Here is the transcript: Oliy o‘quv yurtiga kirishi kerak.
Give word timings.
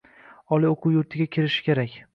Oliy 0.57 0.71
o‘quv 0.71 0.95
yurtiga 0.97 1.31
kirishi 1.37 1.69
kerak. 1.71 2.05